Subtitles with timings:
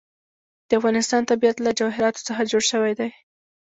[0.67, 3.09] د افغانستان طبیعت له جواهرات څخه جوړ شوی دی.